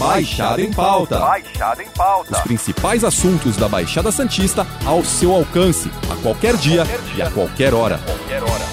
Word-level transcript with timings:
Baixada 0.00 0.62
em 0.62 0.72
Pauta. 0.72 1.18
Baixada 1.18 1.82
em 1.82 1.88
Pauta. 1.90 2.32
Os 2.38 2.40
principais 2.42 3.04
assuntos 3.04 3.54
da 3.58 3.68
Baixada 3.68 4.10
Santista 4.10 4.66
ao 4.86 5.04
seu 5.04 5.34
alcance, 5.34 5.90
a 6.10 6.16
qualquer 6.22 6.56
dia, 6.56 6.86
Qualquer 6.86 7.00
dia. 7.14 7.16
e 7.16 7.22
a 7.22 7.30
qualquer 7.30 7.74
hora. 7.74 7.98
Qualquer 7.98 8.42
hora. 8.42 8.64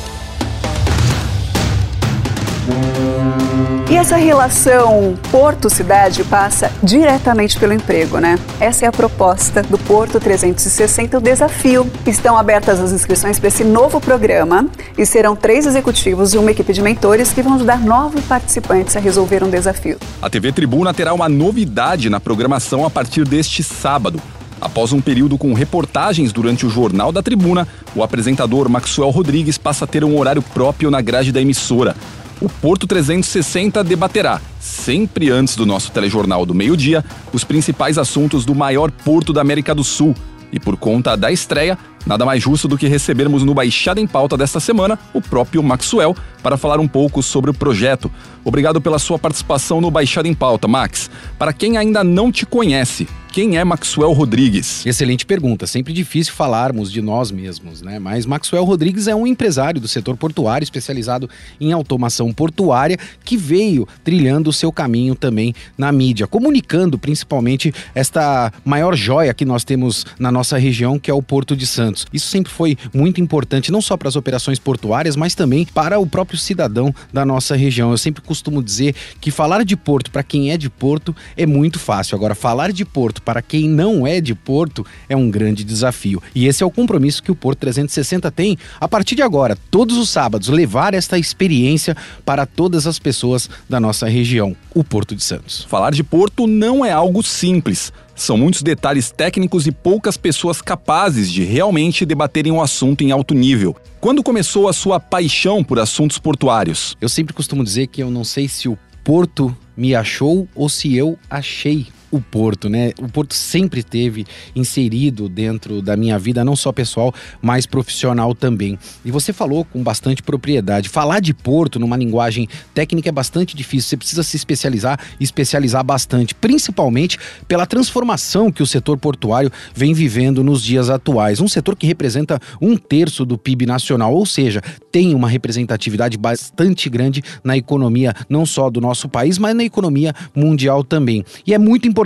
E 3.89 3.95
essa 3.95 4.17
relação 4.17 5.17
porto-cidade 5.31 6.21
passa 6.25 6.69
diretamente 6.83 7.57
pelo 7.57 7.71
emprego, 7.71 8.17
né? 8.17 8.37
Essa 8.59 8.83
é 8.83 8.87
a 8.89 8.91
proposta 8.91 9.63
do 9.63 9.77
Porto 9.77 10.19
360, 10.19 11.17
o 11.17 11.21
desafio. 11.21 11.89
Estão 12.05 12.37
abertas 12.37 12.81
as 12.81 12.91
inscrições 12.91 13.39
para 13.39 13.47
esse 13.47 13.63
novo 13.63 14.01
programa 14.01 14.67
e 14.97 15.05
serão 15.05 15.37
três 15.37 15.65
executivos 15.65 16.33
e 16.33 16.37
uma 16.37 16.51
equipe 16.51 16.73
de 16.73 16.81
mentores 16.81 17.31
que 17.31 17.41
vão 17.41 17.53
ajudar 17.53 17.79
nove 17.79 18.21
participantes 18.23 18.93
a 18.97 18.99
resolver 18.99 19.41
um 19.41 19.49
desafio. 19.49 19.97
A 20.21 20.29
TV 20.29 20.51
Tribuna 20.51 20.93
terá 20.93 21.13
uma 21.13 21.29
novidade 21.29 22.09
na 22.09 22.19
programação 22.19 22.85
a 22.85 22.89
partir 22.89 23.25
deste 23.25 23.63
sábado. 23.63 24.21
Após 24.59 24.91
um 24.91 24.99
período 24.99 25.37
com 25.37 25.53
reportagens 25.53 26.33
durante 26.33 26.65
o 26.65 26.69
Jornal 26.69 27.11
da 27.11 27.21
Tribuna, 27.21 27.67
o 27.95 28.03
apresentador 28.03 28.67
Maxwell 28.67 29.11
Rodrigues 29.11 29.57
passa 29.57 29.85
a 29.85 29.87
ter 29.87 30.03
um 30.03 30.17
horário 30.17 30.41
próprio 30.41 30.89
na 30.89 30.99
grade 30.99 31.31
da 31.31 31.39
emissora. 31.39 31.95
O 32.39 32.47
Porto 32.47 32.85
360 32.85 33.83
debaterá, 33.83 34.39
sempre 34.59 35.31
antes 35.31 35.55
do 35.55 35.65
nosso 35.65 35.91
telejornal 35.91 36.45
do 36.45 36.53
meio-dia, 36.53 37.03
os 37.33 37.43
principais 37.43 37.97
assuntos 37.97 38.45
do 38.45 38.53
maior 38.53 38.91
porto 38.91 39.33
da 39.33 39.41
América 39.41 39.73
do 39.73 39.83
Sul. 39.83 40.15
E 40.51 40.59
por 40.59 40.77
conta 40.77 41.17
da 41.17 41.31
estreia, 41.31 41.77
nada 42.05 42.25
mais 42.25 42.41
justo 42.41 42.67
do 42.67 42.77
que 42.77 42.87
recebermos 42.87 43.43
no 43.43 43.55
Baixada 43.55 43.99
em 43.99 44.05
Pauta 44.05 44.37
desta 44.37 44.59
semana 44.59 44.99
o 45.13 45.21
próprio 45.21 45.63
Maxwell 45.63 46.15
para 46.43 46.57
falar 46.57 46.79
um 46.79 46.87
pouco 46.87 47.23
sobre 47.23 47.49
o 47.49 47.53
projeto. 47.55 48.09
Obrigado 48.45 48.79
pela 48.79 48.99
sua 48.99 49.17
participação 49.17 49.81
no 49.81 49.89
Baixada 49.89 50.27
em 50.27 50.33
Pauta, 50.33 50.67
Max. 50.67 51.09
Para 51.39 51.51
quem 51.51 51.75
ainda 51.75 52.03
não 52.03 52.31
te 52.31 52.45
conhece, 52.45 53.07
quem 53.37 53.55
é 53.55 53.63
Maxwell 53.63 54.13
Rodrigues? 54.13 54.83
Excelente 54.83 55.23
pergunta. 55.23 55.67
Sempre 55.67 55.93
difícil 55.93 56.33
falarmos 56.33 56.91
de 56.91 57.03
nós 57.03 57.29
mesmos, 57.29 57.83
né? 57.83 57.99
Mas 57.99 58.25
Maxwell 58.25 58.63
Rodrigues 58.63 59.07
é 59.07 59.13
um 59.13 59.27
empresário 59.27 59.79
do 59.79 59.87
setor 59.87 60.17
portuário 60.17 60.63
especializado 60.63 61.29
em 61.61 61.71
automação 61.71 62.33
portuária 62.33 62.97
que 63.23 63.37
veio 63.37 63.87
trilhando 64.03 64.49
o 64.49 64.53
seu 64.53 64.71
caminho 64.71 65.13
também 65.13 65.53
na 65.77 65.91
mídia, 65.91 66.25
comunicando 66.25 66.97
principalmente 66.97 67.71
esta 67.93 68.51
maior 68.65 68.95
joia 68.95 69.35
que 69.35 69.45
nós 69.45 69.63
temos 69.63 70.03
na 70.17 70.31
nossa 70.31 70.57
região, 70.57 70.97
que 70.97 71.11
é 71.11 71.13
o 71.13 71.21
Porto 71.21 71.55
de 71.55 71.67
Santos. 71.67 72.07
Isso 72.11 72.29
sempre 72.29 72.51
foi 72.51 72.75
muito 72.91 73.21
importante, 73.21 73.71
não 73.71 73.81
só 73.81 73.95
para 73.95 74.09
as 74.09 74.15
operações 74.15 74.57
portuárias, 74.57 75.15
mas 75.15 75.35
também 75.35 75.63
para 75.63 75.99
o 75.99 76.07
próprio 76.07 76.39
cidadão 76.39 76.91
da 77.13 77.23
nossa 77.23 77.55
região. 77.55 77.91
Eu 77.91 77.99
sempre 77.99 78.23
costumo 78.23 78.63
dizer 78.63 78.95
que 79.21 79.29
falar 79.29 79.63
de 79.63 79.77
Porto 79.77 80.09
para 80.09 80.23
quem 80.23 80.49
é 80.49 80.57
de 80.57 80.71
Porto 80.71 81.15
é 81.37 81.45
muito 81.45 81.77
fácil. 81.77 82.15
Agora, 82.15 82.33
falar 82.33 82.71
de 82.71 82.83
Porto 82.83 83.26
para 83.27 83.41
quem 83.41 83.67
não 83.67 84.07
é 84.07 84.21
de 84.21 84.33
Porto 84.33 84.85
é 85.09 85.13
um 85.13 85.29
grande 85.29 85.65
desafio. 85.65 86.23
E 86.33 86.47
esse 86.47 86.63
é 86.63 86.65
o 86.65 86.71
compromisso 86.71 87.21
que 87.21 87.29
o 87.29 87.35
Porto 87.35 87.59
360 87.59 88.31
tem 88.31 88.57
a 88.79 88.87
partir 88.87 89.15
de 89.15 89.21
agora, 89.21 89.57
todos 89.69 89.97
os 89.97 90.09
sábados, 90.09 90.47
levar 90.47 90.93
esta 90.93 91.19
experiência 91.19 91.93
para 92.23 92.45
todas 92.45 92.87
as 92.87 92.97
pessoas 92.97 93.49
da 93.67 93.81
nossa 93.81 94.07
região, 94.07 94.55
o 94.73 94.81
Porto 94.81 95.13
de 95.13 95.21
Santos. 95.21 95.65
Falar 95.65 95.91
de 95.91 96.05
Porto 96.05 96.47
não 96.47 96.85
é 96.85 96.91
algo 96.93 97.21
simples. 97.21 97.91
São 98.15 98.37
muitos 98.37 98.61
detalhes 98.61 99.11
técnicos 99.11 99.67
e 99.67 99.73
poucas 99.73 100.15
pessoas 100.15 100.61
capazes 100.61 101.29
de 101.29 101.43
realmente 101.43 102.05
debaterem 102.05 102.53
o 102.53 102.61
assunto 102.61 103.03
em 103.03 103.11
alto 103.11 103.33
nível. 103.33 103.75
Quando 103.99 104.23
começou 104.23 104.69
a 104.69 104.73
sua 104.73 105.01
paixão 105.01 105.65
por 105.65 105.79
assuntos 105.79 106.17
portuários? 106.17 106.95
Eu 107.01 107.09
sempre 107.09 107.33
costumo 107.33 107.61
dizer 107.61 107.87
que 107.87 108.01
eu 108.01 108.09
não 108.09 108.23
sei 108.23 108.47
se 108.47 108.69
o 108.69 108.77
Porto 109.03 109.53
me 109.75 109.93
achou 109.93 110.47
ou 110.55 110.69
se 110.69 110.95
eu 110.95 111.19
achei 111.29 111.87
o 112.11 112.21
Porto, 112.21 112.69
né? 112.69 112.91
O 112.99 113.07
Porto 113.07 113.33
sempre 113.33 113.79
esteve 113.79 114.25
inserido 114.55 115.27
dentro 115.27 115.81
da 115.81 115.97
minha 115.97 116.17
vida, 116.17 116.43
não 116.43 116.55
só 116.55 116.71
pessoal, 116.71 117.13
mas 117.41 117.65
profissional 117.65 118.33
também. 118.33 118.77
E 119.03 119.11
você 119.11 119.33
falou 119.33 119.65
com 119.65 119.83
bastante 119.83 120.23
propriedade. 120.23 120.89
Falar 120.89 121.19
de 121.19 121.33
Porto 121.33 121.79
numa 121.79 121.97
linguagem 121.97 122.47
técnica 122.73 123.09
é 123.09 123.11
bastante 123.11 123.55
difícil. 123.55 123.89
Você 123.89 123.97
precisa 123.97 124.23
se 124.23 124.35
especializar 124.35 124.99
e 125.19 125.23
especializar 125.23 125.83
bastante, 125.83 126.33
principalmente 126.33 127.17
pela 127.47 127.65
transformação 127.65 128.51
que 128.51 128.63
o 128.63 128.67
setor 128.67 128.97
portuário 128.97 129.51
vem 129.73 129.93
vivendo 129.93 130.43
nos 130.43 130.63
dias 130.63 130.89
atuais. 130.89 131.41
Um 131.41 131.47
setor 131.47 131.75
que 131.75 131.87
representa 131.87 132.39
um 132.61 132.77
terço 132.77 133.25
do 133.25 133.37
PIB 133.37 133.65
nacional, 133.65 134.13
ou 134.13 134.25
seja, 134.25 134.61
tem 134.91 135.13
uma 135.13 135.27
representatividade 135.27 136.17
bastante 136.17 136.89
grande 136.89 137.21
na 137.43 137.57
economia, 137.57 138.13
não 138.29 138.45
só 138.45 138.69
do 138.69 138.79
nosso 138.79 139.09
país, 139.09 139.37
mas 139.37 139.55
na 139.55 139.63
economia 139.63 140.13
mundial 140.35 140.83
também. 140.83 141.23
E 141.45 141.53
é 141.53 141.57
muito 141.57 141.87
importante 141.87 141.96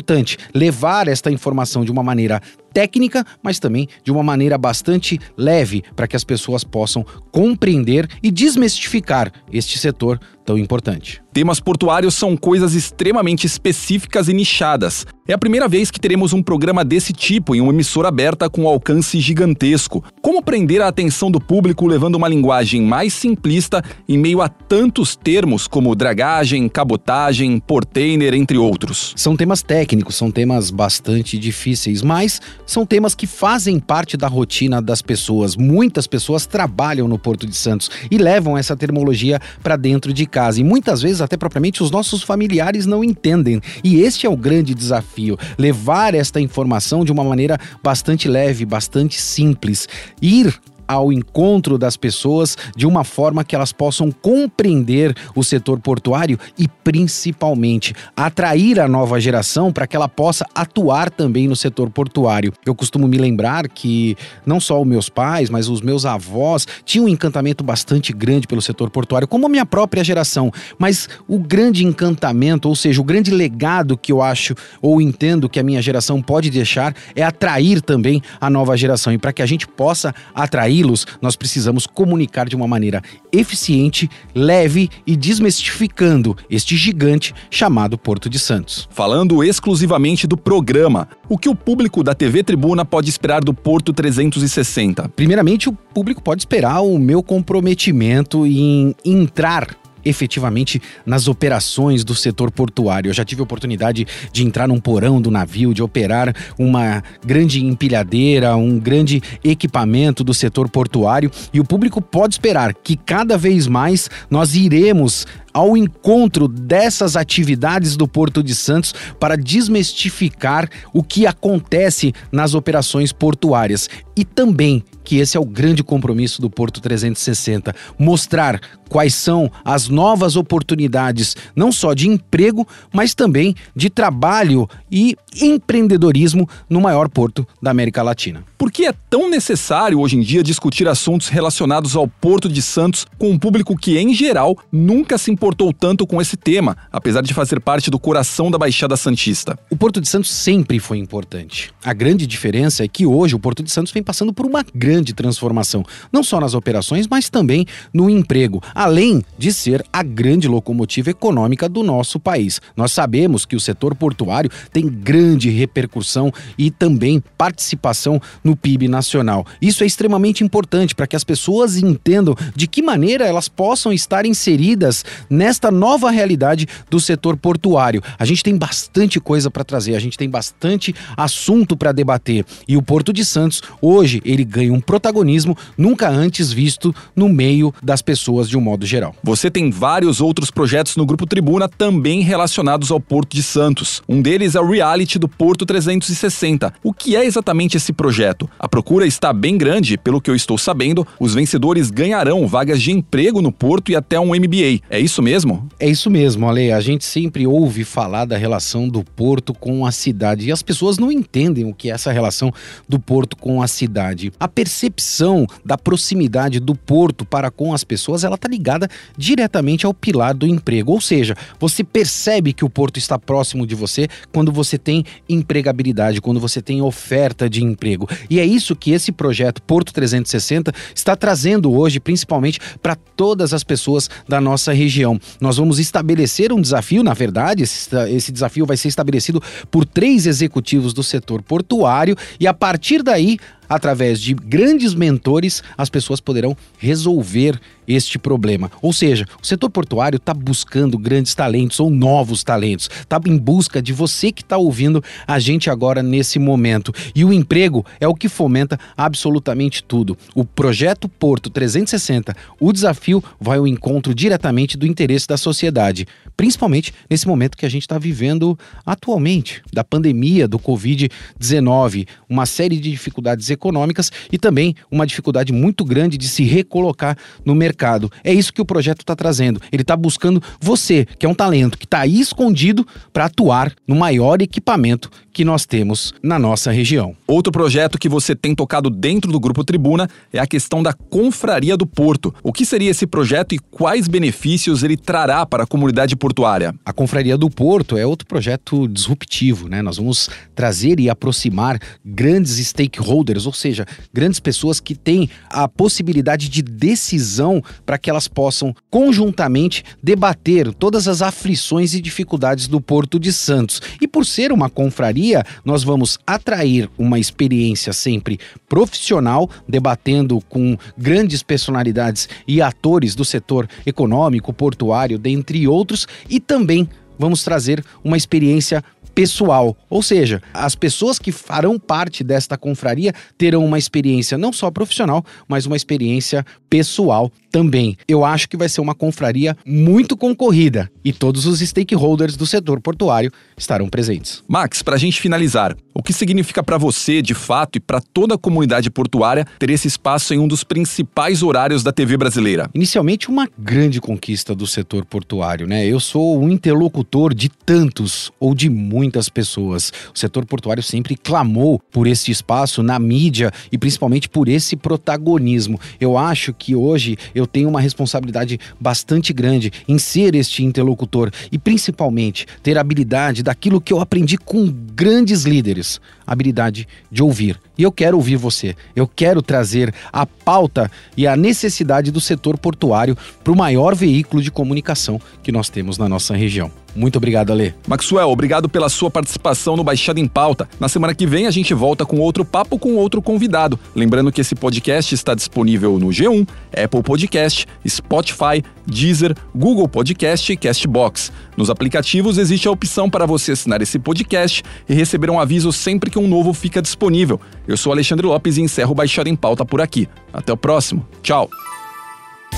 levar 0.54 1.08
esta 1.08 1.30
informação 1.32 1.84
de 1.84 1.92
uma 1.92 2.04
maneira 2.04 2.42
técnica, 2.74 3.26
mas 3.44 3.60
também 3.60 3.88
de 4.04 4.12
uma 4.12 4.24
maneira 4.24 4.58
bastante 4.58 5.20
leve 5.38 5.84
para 5.96 6.08
que 6.08 6.16
as 6.16 6.24
pessoas 6.24 6.64
possam 6.64 7.06
compreender 7.32 8.08
e 8.24 8.32
desmistificar 8.32 9.32
este 9.52 9.78
setor 9.78 10.20
tão 10.46 10.58
importante. 10.58 11.22
Temas 11.34 11.62
portuários 11.62 12.14
são 12.14 12.36
coisas 12.36 12.74
extremamente 12.74 13.48
específicas 13.48 14.28
e 14.28 14.34
nichadas. 14.34 15.06
É 15.26 15.34
a 15.34 15.38
primeira 15.38 15.66
vez 15.66 15.90
que 15.90 15.98
teremos 15.98 16.34
um 16.34 16.44
programa 16.44 16.84
desse 16.84 17.14
tipo 17.14 17.56
em 17.56 17.62
uma 17.62 17.72
emissora 17.72 18.10
aberta 18.10 18.50
com 18.50 18.68
alcance 18.68 19.18
gigantesco. 19.18 20.04
Como 20.22 20.44
prender 20.44 20.82
a 20.82 20.90
atenção 20.90 21.32
do 21.32 21.40
público 21.40 21.88
levando 21.88 22.16
uma 22.16 22.28
linguagem 22.28 22.82
mais 22.82 23.14
simplista 23.14 23.82
em 24.10 24.18
meio 24.18 24.42
a 24.42 24.50
tantos 24.50 25.16
termos 25.16 25.68
como 25.68 25.96
dragagem, 25.96 26.68
cabotagem, 26.68 27.60
portainer, 27.60 28.34
entre 28.34 28.58
outros? 28.58 29.14
São 29.16 29.38
temas 29.38 29.62
técnicos, 29.62 30.16
são 30.16 30.30
temas 30.30 30.70
bastante 30.70 31.38
difíceis, 31.38 32.02
mas 32.02 32.42
são 32.66 32.86
temas 32.86 33.16
que 33.16 33.26
fazem 33.26 33.80
parte 33.80 34.18
da 34.18 34.28
rotina 34.28 34.82
das 34.82 35.02
pessoas. 35.02 35.56
Muitas 35.56 36.08
pessoas 36.08 36.46
trabalham 36.46 37.08
no 37.08 37.18
Porto 37.18 37.48
de 37.48 37.56
Santos 37.56 37.90
e 38.10 38.18
levam 38.18 38.58
essa 38.58 38.76
termologia 38.76 39.40
para 39.64 39.78
dentro 39.78 40.12
de 40.12 40.26
casa. 40.26 40.60
E 40.60 40.64
muitas 40.64 41.02
vezes, 41.02 41.21
até 41.22 41.38
propriamente, 41.38 41.84
os 41.84 41.92
nossos 41.92 42.24
familiares 42.24 42.86
não 42.86 43.04
entendem. 43.04 43.62
E 43.84 44.02
este 44.02 44.26
é 44.26 44.30
o 44.30 44.38
grande 44.38 44.74
desafio: 44.74 45.38
levar 45.58 46.14
esta 46.14 46.40
informação 46.40 47.06
de 47.06 47.12
uma 47.12 47.24
maneira 47.24 47.60
bastante 47.84 48.28
leve, 48.28 48.66
bastante 48.66 49.20
simples. 49.20 49.88
Ir 50.22 50.54
ao 50.92 51.12
encontro 51.12 51.78
das 51.78 51.96
pessoas 51.96 52.58
de 52.76 52.86
uma 52.86 53.04
forma 53.04 53.44
que 53.44 53.56
elas 53.56 53.72
possam 53.72 54.12
compreender 54.12 55.16
o 55.36 55.44
setor 55.44 55.80
portuário 55.80 56.38
e 56.58 56.68
principalmente 56.68 57.94
atrair 58.16 58.80
a 58.80 58.88
nova 58.88 59.20
geração 59.20 59.72
para 59.72 59.88
que 59.88 59.96
ela 59.96 60.10
possa 60.10 60.46
atuar 60.54 61.10
também 61.10 61.48
no 61.48 61.56
setor 61.56 61.90
portuário. 61.90 62.52
Eu 62.66 62.76
costumo 62.76 63.08
me 63.08 63.18
lembrar 63.18 63.68
que 63.70 64.18
não 64.46 64.60
só 64.60 64.82
os 64.82 64.88
meus 64.88 65.08
pais, 65.10 65.50
mas 65.50 65.70
os 65.70 65.82
meus 65.82 66.06
avós 66.06 66.68
tinham 66.84 67.06
um 67.06 67.10
encantamento 67.10 67.64
bastante 67.64 68.12
grande 68.12 68.48
pelo 68.48 68.62
setor 68.62 68.90
portuário, 68.90 69.28
como 69.28 69.46
a 69.46 69.50
minha 69.50 69.66
própria 69.66 70.04
geração, 70.04 70.52
mas 70.78 71.08
o 71.28 71.40
grande 71.40 71.86
encantamento, 71.86 72.68
ou 72.68 72.76
seja, 72.76 73.00
o 73.00 73.04
grande 73.04 73.32
legado 73.32 73.98
que 73.98 74.12
eu 74.12 74.22
acho 74.22 74.54
ou 74.82 75.02
entendo 75.02 75.48
que 75.48 75.60
a 75.60 75.64
minha 75.64 75.82
geração 75.82 76.22
pode 76.22 76.50
deixar 76.50 76.94
é 77.16 77.24
atrair 77.24 77.82
também 77.82 78.22
a 78.40 78.50
nova 78.50 78.76
geração 78.76 79.14
e 79.14 79.18
para 79.18 79.32
que 79.32 79.42
a 79.42 79.46
gente 79.46 79.68
possa 79.68 80.14
atrair 80.34 80.81
los 80.84 81.06
nós 81.22 81.36
precisamos 81.36 81.86
comunicar 81.88 82.48
de 82.48 82.56
uma 82.56 82.68
maneira 82.68 83.02
eficiente, 83.32 84.10
leve 84.34 84.90
e 85.06 85.16
desmistificando 85.16 86.36
este 86.50 86.76
gigante 86.76 87.34
chamado 87.50 87.98
Porto 87.98 88.30
de 88.30 88.40
Santos. 88.40 88.88
Falando 88.92 89.44
exclusivamente 89.44 90.28
do 90.28 90.38
programa, 90.38 91.08
o 91.30 91.38
que 91.38 91.50
o 91.50 91.56
público 91.56 92.04
da 92.04 92.14
TV 92.14 92.44
Tribuna 92.44 92.86
pode 92.86 93.10
esperar 93.10 93.44
do 93.44 93.54
Porto 93.54 93.94
360? 93.94 95.10
Primeiramente, 95.10 95.70
o 95.70 95.74
público 95.74 96.22
pode 96.22 96.42
esperar 96.42 96.82
o 96.82 96.98
meu 96.98 97.22
comprometimento 97.24 98.46
em 98.46 98.96
entrar 99.04 99.81
efetivamente 100.04 100.82
nas 101.06 101.28
operações 101.28 102.04
do 102.04 102.16
setor 102.16 102.52
portuário. 102.52 103.10
Eu 103.10 103.14
já 103.14 103.26
tive 103.26 103.42
a 103.42 103.44
oportunidade 103.44 104.06
de 104.32 104.44
entrar 104.44 104.68
num 104.68 104.80
porão 104.80 105.22
do 105.22 105.32
navio, 105.32 105.74
de 105.74 105.84
operar 105.84 106.36
uma 106.58 107.04
grande 107.26 107.64
empilhadeira, 107.64 108.56
um 108.56 108.80
grande 108.80 109.22
equipamento 109.44 110.24
do 110.24 110.34
setor 110.34 110.70
portuário 110.70 111.32
e 111.54 111.60
o 111.60 111.66
público 111.66 112.02
pode 112.02 112.36
esperar 112.36 112.74
que 112.74 112.96
cada 112.96 113.38
vez 113.38 113.68
mais 113.68 114.10
nós 114.30 114.56
iremos 114.56 115.26
ao 115.54 115.76
encontro 115.76 116.48
dessas 116.48 117.16
atividades 117.16 117.98
do 117.98 118.08
Porto 118.08 118.42
de 118.42 118.56
Santos 118.56 118.94
para 119.20 119.36
desmistificar 119.36 120.70
o 120.94 121.04
que 121.04 121.28
acontece 121.28 122.14
nas 122.32 122.54
operações 122.54 123.12
portuárias 123.12 123.90
e 124.16 124.24
também 124.24 124.84
que 125.12 125.18
esse 125.18 125.36
é 125.36 125.40
o 125.42 125.44
grande 125.44 125.84
compromisso 125.84 126.42
do 126.42 126.50
Porto 126.50 126.80
360, 126.80 127.76
mostrar 128.00 128.62
quais 128.88 129.14
são 129.14 129.52
as 129.64 129.90
novas 129.90 130.38
oportunidades, 130.38 131.36
não 131.54 131.70
só 131.70 131.94
de 131.94 132.08
emprego, 132.08 132.66
mas 132.94 133.14
também 133.14 133.54
de 133.76 133.90
trabalho 133.90 134.70
e 134.90 135.18
empreendedorismo 135.42 136.48
no 136.70 136.80
maior 136.80 137.10
porto 137.10 137.46
da 137.62 137.72
América 137.72 138.02
Latina. 138.04 138.44
Por 138.58 138.72
que 138.72 138.86
é 138.86 138.94
tão 139.10 139.30
necessário 139.30 140.00
hoje 140.00 140.18
em 140.18 140.22
dia 140.22 140.44
discutir 140.44 140.88
assuntos 140.88 141.30
relacionados 141.30 141.96
ao 141.96 142.08
Porto 142.08 142.48
de 142.48 142.62
Santos 142.62 143.08
com 143.18 143.32
um 143.32 143.40
público 143.40 143.76
que, 143.76 143.98
em 143.98 144.14
geral, 144.14 144.58
nunca 144.72 145.18
se 145.18 145.32
importou 145.32 145.74
tanto 145.74 146.06
com 146.06 146.22
esse 146.22 146.38
tema, 146.38 146.78
apesar 146.92 147.22
de 147.22 147.34
fazer 147.34 147.60
parte 147.60 147.90
do 147.90 147.98
coração 147.98 148.52
da 148.52 148.58
Baixada 148.58 148.96
Santista? 148.96 149.58
O 149.70 149.76
Porto 149.76 150.00
de 150.00 150.08
Santos 150.08 150.32
sempre 150.32 150.80
foi 150.80 151.00
importante. 151.00 151.74
A 151.84 151.94
grande 151.94 152.28
diferença 152.28 152.84
é 152.84 152.88
que 152.88 153.06
hoje 153.06 153.36
o 153.36 153.40
Porto 153.40 153.64
de 153.64 153.72
Santos 153.72 153.92
vem 153.92 154.04
passando 154.04 154.34
por 154.34 154.46
uma 154.46 154.64
grande 154.76 155.01
transformação, 155.04 155.84
não 156.12 156.24
só 156.24 156.40
nas 156.40 156.54
operações, 156.54 157.08
mas 157.08 157.30
também 157.30 157.66
no 157.94 158.10
emprego, 158.10 158.62
além 158.76 159.24
de 159.38 159.52
ser 159.52 159.84
a 159.92 160.04
grande 160.04 160.48
locomotiva 160.48 161.10
econômica 161.10 161.68
do 161.68 161.84
nosso 161.84 162.20
país. 162.20 162.62
Nós 162.76 162.92
sabemos 162.92 163.46
que 163.46 163.56
o 163.56 163.60
setor 163.60 163.96
portuário 163.96 164.52
tem 164.72 164.88
grande 164.88 165.50
repercussão 165.50 166.32
e 166.58 166.70
também 166.70 167.24
participação 167.38 168.22
no 168.44 168.56
PIB 168.56 168.88
nacional. 168.88 169.46
Isso 169.62 169.84
é 169.84 169.88
extremamente 169.88 170.44
importante 170.44 170.94
para 170.94 171.08
que 171.08 171.16
as 171.16 171.24
pessoas 171.24 171.78
entendam 171.78 172.36
de 172.56 172.68
que 172.68 172.82
maneira 172.82 173.26
elas 173.26 173.48
possam 173.48 173.94
estar 173.94 174.26
inseridas 174.26 175.06
nesta 175.30 175.72
nova 175.72 176.12
realidade 176.12 176.68
do 176.90 177.00
setor 177.00 177.38
portuário. 177.38 178.02
A 178.18 178.26
gente 178.26 178.44
tem 178.44 178.58
bastante 178.58 179.20
coisa 179.20 179.50
para 179.50 179.64
trazer, 179.64 179.96
a 179.96 180.00
gente 180.00 180.18
tem 180.18 180.30
bastante 180.30 180.94
assunto 181.16 181.78
para 181.78 181.92
debater 181.92 182.46
e 182.68 182.76
o 182.76 182.82
Porto 182.82 183.14
de 183.14 183.24
Santos 183.24 183.62
hoje 183.82 184.22
ele 184.26 184.44
ganha 184.44 184.74
um 184.74 184.81
protagonismo 184.82 185.58
nunca 185.78 186.10
antes 186.10 186.52
visto 186.52 186.94
no 187.16 187.30
meio 187.30 187.74
das 187.82 188.02
pessoas 188.02 188.50
de 188.50 188.58
um 188.58 188.62
modo 188.62 188.86
geral. 188.86 189.16
Você 189.24 189.50
tem 189.50 189.70
vários 189.70 190.22
outros 190.22 190.52
projetos 190.52 190.96
no 190.96 191.06
Grupo 191.06 191.26
Tribuna 191.26 191.70
também 191.70 192.22
relacionados 192.22 192.92
ao 192.92 193.00
Porto 193.00 193.36
de 193.36 193.44
Santos. 193.44 194.02
Um 194.08 194.22
deles 194.22 194.56
é 194.56 194.60
o 194.60 194.70
reality 194.70 195.20
do 195.20 195.28
Porto 195.28 195.66
360. 195.66 196.74
O 196.84 196.94
que 196.94 197.16
é 197.16 197.26
exatamente 197.26 197.78
esse 197.78 197.94
projeto? 197.94 198.50
A 198.60 198.68
procura 198.68 199.06
está 199.06 199.32
bem 199.32 199.58
grande, 199.58 199.98
pelo 199.98 200.22
que 200.22 200.30
eu 200.30 200.36
estou 200.36 200.58
sabendo, 200.58 201.06
os 201.20 201.34
vencedores 201.34 201.92
ganharão 201.92 202.48
vagas 202.48 202.82
de 202.82 202.92
emprego 202.92 203.42
no 203.42 203.52
Porto 203.52 203.92
e 203.92 203.96
até 203.96 204.20
um 204.20 204.36
MBA. 204.36 204.82
É 204.90 205.00
isso 205.00 205.22
mesmo? 205.22 205.68
É 205.80 205.90
isso 205.90 206.10
mesmo, 206.10 206.48
Ale. 206.48 206.72
A 206.72 206.80
gente 206.80 207.06
sempre 207.06 207.46
ouve 207.46 207.84
falar 207.84 208.26
da 208.26 208.38
relação 208.38 208.88
do 208.88 209.04
Porto 209.04 209.54
com 209.54 209.86
a 209.86 209.92
cidade 209.92 210.48
e 210.48 210.52
as 210.52 210.62
pessoas 210.62 210.98
não 210.98 211.12
entendem 211.12 211.66
o 211.66 211.74
que 211.74 211.90
é 211.90 211.94
essa 211.94 212.12
relação 212.12 212.52
do 212.88 213.00
Porto 213.00 213.36
com 213.38 213.62
a 213.62 213.68
cidade. 213.68 214.32
A 214.40 214.48
percepção 214.72 215.46
da 215.66 215.78
proximidade 215.78 216.60
do 216.62 216.74
Porto 216.74 217.26
para 217.26 217.52
com 217.52 217.74
as 217.74 217.84
pessoas, 217.84 218.24
ela 218.24 218.36
está 218.36 218.48
ligada 218.48 218.90
diretamente 219.18 219.86
ao 219.86 219.94
pilar 219.94 220.34
do 220.34 220.48
emprego. 220.48 220.94
Ou 220.94 221.02
seja, 221.02 221.36
você 221.60 221.84
percebe 221.84 222.54
que 222.54 222.64
o 222.64 222.70
Porto 222.70 222.98
está 222.98 223.20
próximo 223.20 223.68
de 223.68 223.76
você 223.76 224.08
quando 224.32 224.50
você 224.50 224.78
tem 224.78 225.04
empregabilidade, 225.28 226.22
quando 226.22 226.40
você 226.40 226.62
tem 226.62 226.82
oferta 226.82 227.50
de 227.50 227.62
emprego. 227.62 228.08
E 228.30 228.40
é 228.40 228.46
isso 228.46 228.74
que 228.74 228.92
esse 228.92 229.12
projeto 229.12 229.62
Porto 229.62 229.94
360 229.94 230.74
está 230.96 231.18
trazendo 231.18 231.74
hoje, 231.74 232.00
principalmente 232.00 232.60
para 232.82 232.96
todas 232.96 233.54
as 233.54 233.66
pessoas 233.66 234.10
da 234.28 234.40
nossa 234.40 234.72
região. 234.72 235.20
Nós 235.42 235.58
vamos 235.58 235.80
estabelecer 235.80 236.54
um 236.54 236.62
desafio, 236.62 237.04
na 237.04 237.14
verdade, 237.14 237.64
esse, 237.64 237.90
esse 238.10 238.32
desafio 238.32 238.66
vai 238.66 238.78
ser 238.78 238.88
estabelecido 238.88 239.44
por 239.70 239.86
três 239.86 240.26
executivos 240.26 240.94
do 240.94 241.04
setor 241.04 241.42
portuário 241.42 242.16
e 242.40 242.48
a 242.48 242.54
partir 242.54 243.04
daí 243.04 243.38
através 243.72 244.20
de 244.20 244.34
grandes 244.34 244.94
mentores, 244.94 245.64
as 245.78 245.90
pessoas 245.90 246.20
poderão 246.20 246.58
resolver 246.78 247.58
este 247.88 248.20
problema. 248.20 248.70
Ou 248.82 248.92
seja, 248.92 249.26
o 249.42 249.48
setor 249.48 249.70
portuário 249.70 250.18
está 250.18 250.34
buscando 250.34 250.98
grandes 250.98 251.34
talentos 251.34 251.80
ou 251.80 251.90
novos 251.90 252.44
talentos, 252.44 252.90
está 253.00 253.20
em 253.26 253.38
busca 253.38 253.82
de 253.82 253.94
você 253.94 254.32
que 254.32 254.42
está 254.42 254.58
ouvindo 254.58 255.02
a 255.26 255.40
gente 255.40 255.70
agora 255.70 256.04
nesse 256.04 256.38
momento. 256.38 256.94
E 257.16 257.24
o 257.24 257.32
emprego 257.32 257.86
é 258.00 258.08
o 258.08 258.14
que 258.14 258.28
fomenta 258.28 258.78
absolutamente 258.96 259.84
tudo. 259.84 260.18
O 260.36 260.44
projeto 260.44 261.08
Porto 261.08 261.50
360, 261.50 262.36
o 262.60 262.74
desafio 262.74 263.24
vai 263.40 263.58
ao 263.58 263.68
encontro 263.68 264.14
diretamente 264.14 264.78
do 264.78 264.86
interesse 264.86 265.28
da 265.28 265.38
sociedade, 265.38 266.06
principalmente 266.36 266.94
nesse 267.10 267.28
momento 267.28 267.58
que 267.58 267.66
a 267.66 267.70
gente 267.70 267.84
está 267.84 267.98
vivendo 267.98 268.58
atualmente, 268.86 269.62
da 269.72 269.84
pandemia 269.84 270.48
do 270.48 270.60
Covid-19, 270.60 272.08
uma 272.30 272.46
série 272.46 272.78
de 272.78 272.92
dificuldades 272.92 273.50
econômicas 273.50 273.61
econômicas 273.62 274.12
e 274.32 274.40
também 274.40 274.76
uma 274.90 275.06
dificuldade 275.06 275.54
muito 275.54 275.86
grande 275.86 276.18
de 276.18 276.28
se 276.28 276.44
recolocar 276.44 277.16
no 277.46 277.54
mercado. 277.54 278.12
É 278.24 278.34
isso 278.34 278.52
que 278.52 278.62
o 278.62 278.66
projeto 278.66 279.02
está 279.02 279.16
trazendo. 279.16 279.62
Ele 279.72 279.84
está 279.84 279.96
buscando 279.96 280.42
você, 280.60 281.06
que 281.20 281.26
é 281.26 281.30
um 281.30 281.36
talento, 281.36 281.78
que 281.78 281.86
está 281.86 282.00
aí 282.00 282.20
escondido 282.20 282.86
para 283.14 283.26
atuar 283.26 283.72
no 283.88 283.96
maior 283.96 284.42
equipamento 284.42 285.10
que 285.34 285.46
nós 285.46 285.66
temos 285.66 286.14
na 286.22 286.38
nossa 286.38 286.72
região. 286.72 287.16
Outro 287.26 287.52
projeto 287.52 287.98
que 287.98 288.10
você 288.10 288.36
tem 288.36 288.54
tocado 288.54 288.90
dentro 288.90 289.32
do 289.32 289.40
Grupo 289.40 289.64
Tribuna 289.64 290.10
é 290.32 290.40
a 290.40 290.48
questão 290.48 290.84
da 290.84 290.94
Confraria 290.94 291.78
do 291.78 291.86
Porto. 291.86 292.34
O 292.44 292.52
que 292.52 292.66
seria 292.66 292.92
esse 292.92 293.08
projeto 293.08 293.54
e 293.54 293.60
quais 293.60 294.08
benefícios 294.08 294.84
ele 294.84 294.98
trará 294.98 295.46
para 295.46 295.64
a 295.64 295.68
comunidade 295.68 296.16
portuária? 296.16 296.76
A 296.86 296.92
Confraria 296.92 297.38
do 297.38 297.50
Porto 297.50 297.98
é 297.98 298.06
outro 298.06 298.28
projeto 298.28 298.88
disruptivo, 298.88 299.70
né? 299.70 299.82
Nós 299.82 299.98
vamos 299.98 300.30
trazer 300.54 301.00
e 301.00 301.10
aproximar 301.10 301.80
grandes 302.04 302.58
stakeholders, 302.68 303.46
ou 303.46 303.54
seja, 303.54 303.86
grandes 304.14 304.40
pessoas 304.40 304.80
que 304.80 304.96
têm 304.96 305.30
a 305.50 305.68
possibilidade 305.68 306.50
de 306.50 306.62
decisão 306.62 307.64
para 307.86 307.98
que 307.98 308.10
elas 308.10 308.28
possam 308.28 308.76
conjuntamente 308.90 309.84
debater 310.04 310.74
todas 310.74 311.08
as 311.08 311.22
aflições 311.22 311.94
e 311.94 312.02
dificuldades 312.02 312.68
do 312.68 312.82
Porto 312.82 313.20
de 313.20 313.32
Santos. 313.32 313.82
E 314.02 314.08
por 314.08 314.26
ser 314.26 314.52
uma 314.52 314.70
confraria, 314.70 315.21
nós 315.64 315.84
vamos 315.84 316.18
atrair 316.26 316.90
uma 316.98 317.20
experiência 317.20 317.94
sempre 317.94 318.40
profissional, 318.68 319.50
debatendo 319.68 320.40
com 320.50 320.78
grandes 320.98 321.44
personalidades 321.44 322.28
e 322.48 322.62
atores 322.62 323.16
do 323.16 323.24
setor 323.24 323.68
econômico, 323.86 324.54
portuário, 324.54 325.20
dentre 325.20 325.68
outros, 325.68 326.08
e 326.30 326.40
também 326.40 326.88
vamos 327.18 327.44
trazer 327.44 327.84
uma 328.04 328.18
experiência 328.18 328.84
pessoal. 329.14 329.78
Ou 329.90 330.02
seja, 330.02 330.42
as 330.54 330.76
pessoas 330.76 331.20
que 331.20 331.32
farão 331.32 331.78
parte 331.80 332.24
desta 332.24 332.58
confraria 332.58 333.14
terão 333.38 333.66
uma 333.66 333.78
experiência 333.78 334.38
não 334.38 334.52
só 334.52 334.70
profissional, 334.72 335.24
mas 335.48 335.66
uma 335.66 335.76
experiência 335.76 336.46
pessoal 336.70 337.32
também. 337.52 337.98
Eu 338.08 338.24
acho 338.24 338.48
que 338.48 338.56
vai 338.56 338.70
ser 338.70 338.82
uma 338.82 338.96
confraria 338.96 339.56
muito 339.66 340.16
concorrida 340.16 340.90
e 341.04 341.12
todos 341.12 341.46
os 341.46 341.60
stakeholders 341.60 342.38
do 342.38 342.46
setor 342.46 342.80
portuário 342.80 343.32
estarão 343.58 343.90
presentes. 343.90 344.42
Max, 344.48 344.82
para 344.82 344.96
a 344.96 344.98
gente 344.98 345.22
finalizar, 345.22 345.76
o 345.94 346.02
que 346.02 346.14
significa 346.14 346.64
para 346.64 346.78
você, 346.78 347.22
de 347.22 347.34
fato, 347.34 347.76
e 347.76 347.80
para 347.80 348.00
toda 348.00 348.36
a 348.36 348.38
comunidade 348.38 348.90
portuária 348.90 349.46
ter 349.60 349.70
esse 349.70 349.88
espaço 349.88 350.34
em 350.34 350.40
um 350.40 350.48
dos 350.48 350.64
principais 350.64 351.44
horários 351.44 351.84
da 351.84 351.92
TV 351.92 352.16
brasileira? 352.16 352.70
Inicialmente, 352.74 353.30
uma 353.30 353.48
grande 353.58 354.00
conquista 354.00 354.56
do 354.56 354.66
setor 354.66 355.06
portuário, 355.06 355.68
né? 355.68 355.86
Eu 355.86 356.00
sou 356.00 356.42
um 356.42 356.50
interlocutor 356.50 357.34
de 357.34 357.50
tantos 357.50 358.32
ou 358.40 358.56
de 358.56 358.70
muitas 359.02 359.30
pessoas. 359.30 359.92
O 360.14 360.20
setor 360.20 360.46
portuário 360.46 360.84
sempre 360.84 361.16
clamou 361.16 361.82
por 361.92 362.06
esse 362.06 362.30
espaço 362.30 362.84
na 362.84 363.00
mídia 363.00 363.52
e 363.72 363.78
principalmente 363.80 364.30
por 364.30 364.48
esse 364.48 364.76
protagonismo. 364.76 365.80
Eu 366.00 366.20
acho 366.20 366.54
que 366.54 366.76
hoje 366.76 367.18
eu 367.34 367.48
tenho 367.48 367.68
uma 367.68 367.82
responsabilidade 367.82 368.60
bastante 368.80 369.34
grande 369.34 369.72
em 369.88 369.98
ser 369.98 370.36
este 370.36 370.64
interlocutor 370.64 371.32
e 371.52 371.58
principalmente 371.58 372.46
ter 372.62 372.78
habilidade 372.78 373.42
daquilo 373.42 373.82
que 373.82 373.92
eu 373.92 374.00
aprendi 374.00 374.38
com 374.38 374.72
grandes 374.94 375.46
líderes, 375.46 376.00
habilidade 376.28 376.88
de 377.12 377.24
ouvir. 377.24 377.60
E 377.82 377.84
eu 377.84 377.92
quero 377.92 378.16
ouvir 378.16 378.36
você. 378.36 378.76
Eu 378.96 379.08
quero 379.08 379.42
trazer 379.42 379.92
a 380.14 380.24
pauta 380.24 380.92
e 381.18 381.26
a 381.26 381.36
necessidade 381.36 382.12
do 382.12 382.22
setor 382.22 382.56
portuário 382.56 383.18
para 383.44 383.52
o 383.52 383.58
maior 383.58 383.96
veículo 383.96 384.40
de 384.40 384.52
comunicação 384.52 385.20
que 385.42 385.52
nós 385.52 385.68
temos 385.68 385.98
na 385.98 386.08
nossa 386.08 386.36
região. 386.36 386.72
Muito 386.96 387.16
obrigado, 387.16 387.52
Ale. 387.52 387.74
Maxwell, 387.88 388.30
obrigado 388.30 388.68
pela 388.68 388.90
sua 388.90 389.10
participação 389.10 389.76
no 389.76 389.84
Baixada 389.84 390.20
em 390.20 390.28
Pauta. 390.28 390.68
Na 390.80 390.90
semana 390.90 391.16
que 391.16 391.26
vem 391.26 391.48
a 391.48 391.52
gente 391.52 391.74
volta 391.74 392.06
com 392.06 392.20
outro 392.20 392.44
papo 392.44 392.78
com 392.78 392.96
outro 392.96 393.22
convidado. 393.22 393.80
Lembrando 393.96 394.32
que 394.32 394.42
esse 394.42 394.54
podcast 394.54 395.16
está 395.16 395.34
disponível 395.34 395.98
no 395.98 396.08
G1, 396.08 396.48
Apple 396.84 397.02
Podcast, 397.02 397.66
Spotify, 397.88 398.64
Deezer, 398.86 399.36
Google 399.56 399.88
Podcast 399.88 400.52
e 400.52 400.58
Castbox. 400.58 401.32
Nos 401.58 401.70
aplicativos 401.70 402.38
existe 402.38 402.68
a 402.68 402.72
opção 402.72 403.10
para 403.10 403.26
você 403.26 403.52
assinar 403.54 403.82
esse 403.82 404.00
podcast 404.00 404.64
e 404.88 404.94
receber 404.94 405.30
um 405.30 405.40
aviso 405.40 405.72
sempre 405.72 406.10
que 406.10 406.20
um 406.20 406.28
novo 406.28 406.54
fica 406.54 406.82
disponível. 406.82 407.40
Eu 407.68 407.78
sou 407.78 407.92
Alexandre 407.92 408.26
Lopes 408.28 408.58
e 408.58 408.62
encerro 408.62 408.92
o 408.92 408.96
Baixada 408.96 409.30
em 409.30 409.36
Pauta 409.36 409.64
por 409.66 409.82
aqui. 409.82 410.08
Até 410.34 410.52
o 410.54 410.58
próximo. 410.58 411.06
Tchau. 411.22 411.50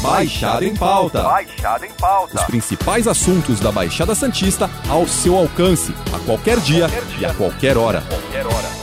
Baixada 0.02 0.66
em 0.66 0.76
Pauta. 0.76 1.22
Baixada 1.24 1.86
em 1.86 1.92
Pauta. 1.94 2.36
Os 2.40 2.44
principais 2.46 3.08
assuntos 3.08 3.60
da 3.60 3.72
Baixada 3.72 4.14
Santista 4.16 4.70
ao 4.90 5.08
seu 5.08 5.38
alcance, 5.38 5.94
a 6.14 6.20
qualquer 6.20 6.60
dia, 6.60 6.90
Qualquer 6.90 7.06
dia. 7.18 7.20
e 7.20 7.26
a 7.26 7.34
qualquer 7.34 7.78
hora. 7.78 8.02
Qualquer 8.02 8.46
hora. 8.46 8.83